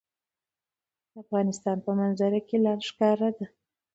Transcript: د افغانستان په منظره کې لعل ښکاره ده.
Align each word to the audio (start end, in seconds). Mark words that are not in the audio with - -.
د 1.11 1.13
افغانستان 1.23 1.77
په 1.85 1.91
منظره 1.99 2.39
کې 2.47 2.57
لعل 2.63 2.81
ښکاره 2.89 3.29
ده. 3.37 3.45